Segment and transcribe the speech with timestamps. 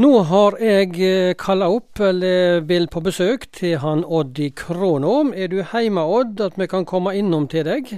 [0.00, 5.34] Nå har jeg eh, kalla opp, eller vil på besøk, til han Odd i Krånåm.
[5.36, 7.90] Er du heime, Odd, at vi kan komme innom til deg?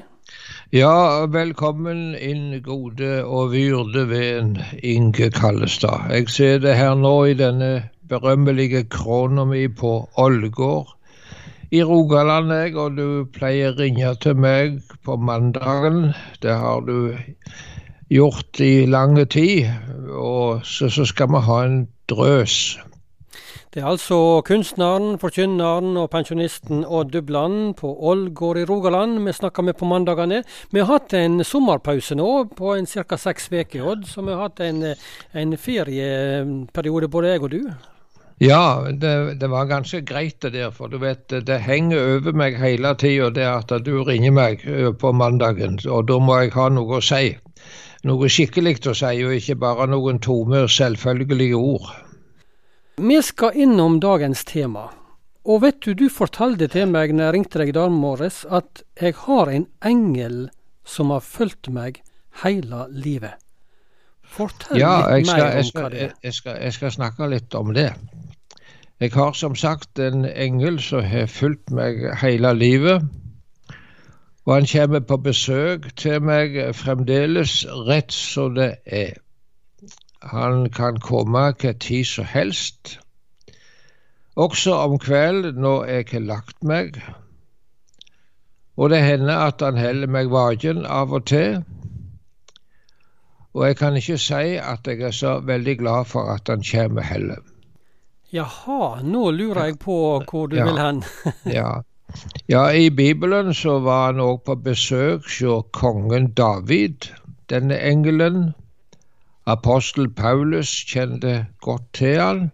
[0.74, 6.08] Ja, velkommen inn, gode og vyrde ven, Inge Kallestad.
[6.10, 7.70] Jeg ser det her nå i denne
[8.10, 10.96] berømmelige krona mi på Ålgård
[11.70, 16.08] i Rogaland, jeg, og du pleier ringe til meg på mandagen.
[16.42, 17.14] Det har du
[18.12, 19.68] gjort i lang tid.
[20.12, 22.78] Og så, så skal vi ha en drøs.
[23.72, 29.64] Det er altså kunstneren, forkynneren og pensjonisten Odd Dubland på Ålgård i Rogaland vi snakker
[29.64, 30.42] med på mandagene.
[30.70, 33.16] Vi har hatt en sommerpause nå på en ca.
[33.16, 34.04] seks uker, Odd.
[34.04, 34.84] Så vi har hatt en,
[35.32, 37.62] en ferieperiode, både jeg og du.
[38.44, 40.70] Ja, det, det, var ganske greit det der.
[40.70, 44.68] For du vet, det henger over meg hele tida det at du ringer meg
[45.00, 45.80] på mandagen.
[45.88, 47.38] Og da må jeg ha noe å si
[48.08, 51.92] noe skikkelig å si, og ikke bare noen tomme, selvfølgelige ord.
[52.96, 54.90] Vi skal innom dagens tema.
[55.42, 58.84] Og vet du, du fortalte til meg når jeg ringte deg i dag morges, at
[59.00, 60.44] jeg har en engel
[60.86, 62.02] som har fulgt meg
[62.44, 63.38] hele livet.
[64.22, 66.12] Fortell ja, litt skal, mer om skal, hva det er.
[66.22, 67.90] Jeg skal, jeg skal snakke litt om det.
[69.02, 73.02] Jeg har som sagt en engel som har fulgt meg hele livet.
[74.44, 79.12] Og han kommer på besøk til meg fremdeles rett som det er.
[80.22, 82.96] Han kan komme hva tid som helst,
[84.36, 86.98] også om kvelden når jeg har lagt meg.
[88.76, 91.62] Og det hender at han holder meg vaken av og til.
[93.52, 97.02] Og jeg kan ikke si at jeg er så veldig glad for at han kommer
[97.04, 97.42] heller.
[98.32, 99.96] Jaha, nå lurer jeg på
[100.30, 100.64] hvor du Ja.
[100.64, 101.02] vil hen.
[101.46, 101.72] Ja.
[102.48, 107.08] ja, i Bibelen så var han òg på besøk hos kongen David,
[107.50, 108.52] denne engelen.
[109.46, 112.50] Apostel Paulus kjente godt til han.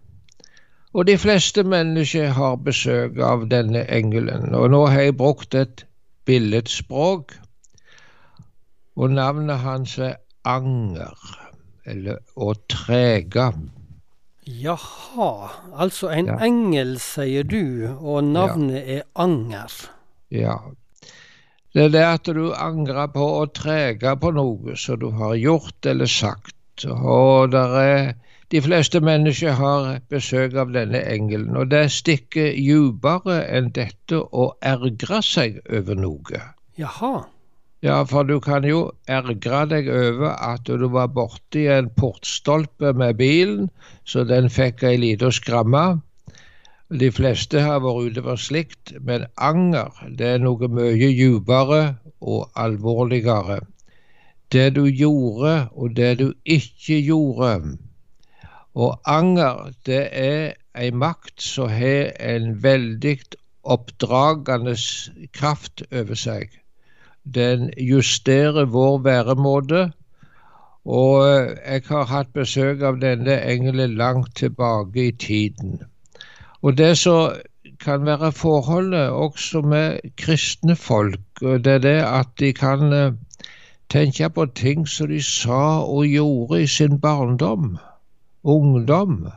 [0.93, 4.55] Og de fleste mennesker har besøk av denne engelen.
[4.55, 5.85] Og nå har jeg brukt et
[6.25, 7.35] billedspråk,
[8.95, 11.13] og navnet hans er Anger,
[11.85, 13.51] eller å trege.
[14.49, 16.37] Jaha, altså en Ja.
[16.41, 19.69] engel, sier du, og navnet er Anger.
[20.31, 20.55] Ja.
[21.73, 25.85] Det er det at du angrer på å trege på noe som du har gjort
[25.85, 26.85] eller sagt.
[26.87, 28.13] Og der er,
[28.49, 34.53] de fleste mennesker har besøk av denne engelen, og det stikker dypere enn dette å
[34.61, 36.41] ergre seg over noe.
[36.79, 37.27] Jaha,
[37.79, 43.15] Ja, for du kan jo ergre deg over at du var borti en portstolpe med
[43.21, 43.69] bilen,
[44.03, 46.01] så den fikk ei lita skramme.
[46.91, 51.81] De fleste har vært ute for slikt, men anger det er noe mye dypere
[52.19, 53.61] og alvorligere.
[54.51, 57.77] Det du gjorde og det du ikke gjorde.
[58.75, 63.19] Og anger det er ei makt som har en veldig
[63.63, 64.75] oppdragende
[65.31, 66.58] kraft over seg.
[67.35, 69.91] Den justerer vår væremåte.
[70.85, 71.25] Og
[71.67, 75.81] jeg har hatt besøk av denne engelen langt tilbake i tiden.
[76.61, 77.35] Og det som
[77.79, 83.13] kan være forholdet også med kristne folk, det er det at de kan eh,
[83.89, 87.77] tenke på ting som de sa og gjorde i sin barndom,
[88.43, 89.27] ungdom.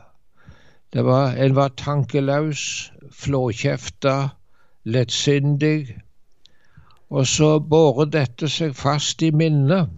[0.93, 4.27] Var, en var tankeløs, flåkjefta,
[4.83, 5.97] lettsindig.
[7.13, 9.91] Og så bårer dette seg fast i minnet.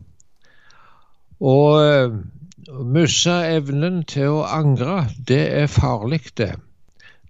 [1.39, 2.15] Og eh,
[2.95, 6.55] miste evnen til å angre, det er farlig, det.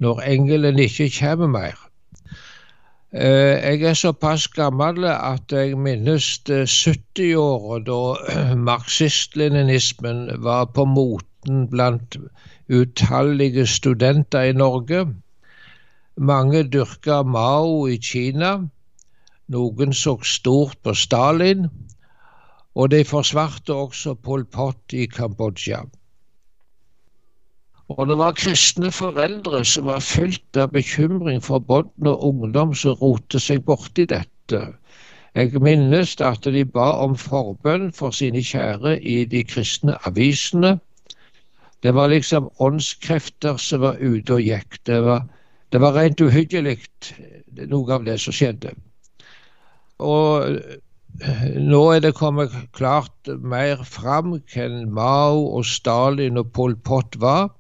[0.02, 1.86] Når engelen ikke kommer mer.
[3.14, 8.00] Eh, Jeg er såpass gammel at jeg minnes 70-åra da
[8.70, 12.18] marxist-leninismen var på moten blant
[12.68, 15.06] utallige studenter i Norge.
[16.18, 18.58] Mange dyrka Mao i Kina.
[19.54, 21.68] Noen så stort på Stalin.
[22.76, 25.84] Og de forsvarte også Pol Pot i Kambodsja.
[27.88, 32.98] Og det var kristne foreldre som var fylt av bekymring for barn og ungdom som
[33.02, 34.62] rotet seg borti dette.
[35.36, 40.80] Jeg minnes at de ba om forbønn for sine kjære i de kristne avisene.
[41.84, 44.80] Det var liksom åndskrefter som var ute og gikk.
[44.88, 45.28] Det var,
[45.72, 46.80] det var rent uhyggelig,
[47.70, 48.74] noe av det som skjedde.
[50.00, 50.58] Og
[51.56, 57.54] nå er det kommet klart mer fram hvem Mao og Stalin og Pol Pot var.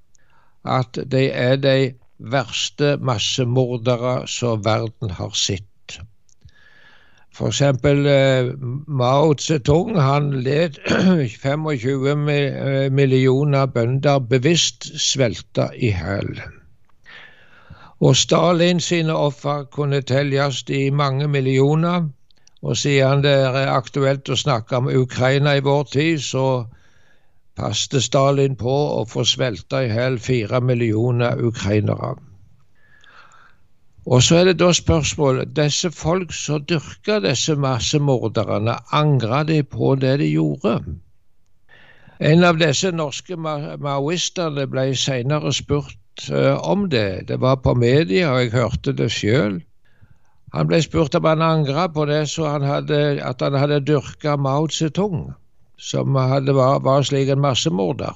[0.65, 5.63] At de er de verste massemordere som verden har sett.
[7.35, 8.53] Eksempel eh,
[8.87, 10.77] Mao Zedong han led
[11.43, 16.39] 25 eh, millioner bønder bevisst svelte i hæl.
[17.99, 22.07] Og Stalin sine offer kunne telles i mange millioner.
[22.61, 26.65] Og siden det er aktuelt å snakke om Ukraina i vår tid, så
[27.55, 32.15] passte Stalin på å få svelte i hjel fire millioner ukrainere.
[34.05, 39.95] Og så er det da spørsmålet Disse folk som dyrka disse massemorderne, angra de på
[40.01, 40.75] det de gjorde?
[42.19, 47.27] En av disse norske maoistene ble senere spurt uh, om det.
[47.27, 49.57] Det var på media, og jeg hørte det sjøl.
[50.53, 54.67] Han ble spurt om han angra på det han hadde, at han hadde dyrka Mao
[54.67, 55.33] Zedong,
[55.77, 58.15] som hadde, var, var slik en massemorder.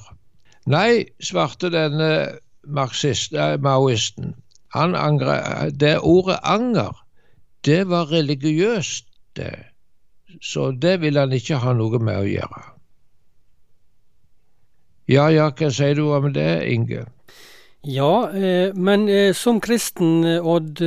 [0.66, 4.34] Nei, svarte denne marxist, uh, maoisten.
[4.74, 6.94] Han angra, det ordet anger,
[7.64, 9.06] det var religiøst,
[9.36, 9.56] det.
[10.40, 12.62] Så det vil han ikke ha noe med å gjøre.
[15.10, 17.08] Ja, ja, hva sier du om det, Inge?
[17.82, 20.82] Ja, eh, men eh, som kristen, eh, Odd,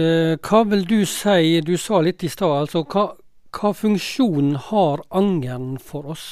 [0.46, 3.08] hva vil du si, du sa litt i stad, altså hva,
[3.50, 6.28] hva funksjon har angeren for oss?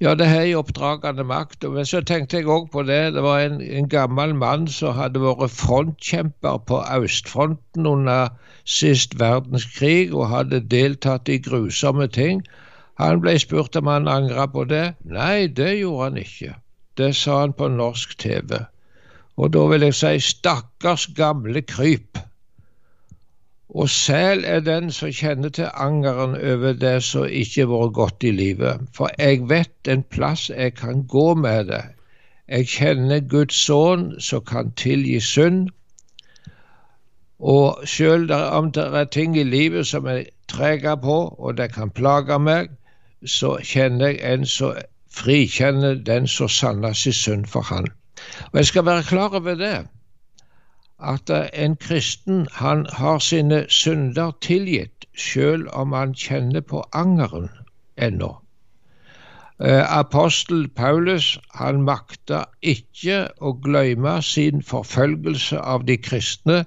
[0.00, 1.68] Ja, det har i oppdragende makt.
[1.68, 3.12] Men så tenkte jeg òg på det.
[3.14, 8.32] Det var en, en, gammel mann som hadde vært frontkjemper på østfronten under
[8.64, 12.42] sist verdenskrig og hadde deltatt i grusomme ting.
[12.98, 14.94] Han ble spurt om han angra på det.
[15.04, 16.56] Nei, det gjorde han ikke.
[16.96, 18.64] Det sa han på norsk TV.
[19.36, 22.18] Og da vil jeg si stakkars gamle kryp.
[23.72, 28.26] Og sel er den som kjenner til angeren over det som ikke har vært godt
[28.28, 28.82] i livet.
[28.92, 31.84] For jeg vet en plass jeg kan gå med det.
[32.48, 35.70] Jeg kjenner Guds sønn som kan tilgi synd.
[37.40, 41.90] Og sjøl om det er ting i livet som jeg treger på, og det kan
[41.90, 42.68] plage meg,
[43.24, 44.76] så kjenner jeg en som
[45.10, 47.88] frikjenner den som sanner sin synd for han.
[48.52, 49.86] Og jeg skal være klar over det
[51.02, 57.48] at en kristen han har sine synder tilgitt, selv om han kjenner på angeren
[57.96, 58.36] ennå.
[59.60, 66.64] Eh, apostel Paulus han makta ikke å glemme sin forfølgelse av de kristne.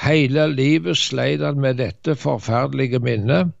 [0.00, 3.52] Hele livet sleit han med dette forferdelige minnet.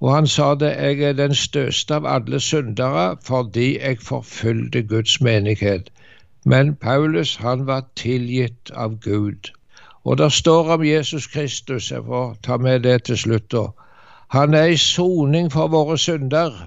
[0.00, 5.20] Og han sa det, jeg er den største av alle syndere fordi jeg forfulgte Guds
[5.20, 5.92] menighet.
[6.44, 9.50] Men Paulus han var tilgitt av Gud.
[10.04, 13.66] Og det står om Jesus Kristus, jeg får ta med det til slutt, da.
[14.28, 16.66] Han er i soning for våre synder,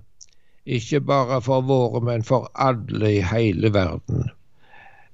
[0.66, 4.30] ikke bare for våre, men for alle i hele verden.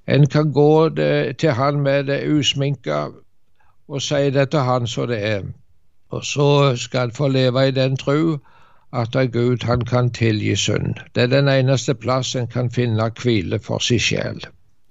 [0.08, 3.08] En kan gå det, til han med det usminka
[3.88, 5.44] og si det til han som det er.
[6.10, 8.38] Og så skal en få leve i den tru
[8.94, 10.96] at Gud han kan tilgi synd.
[11.16, 14.46] Det er den eneste plass en kan finne hvile for sin sjel.